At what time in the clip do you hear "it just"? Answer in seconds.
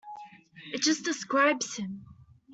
0.73-1.05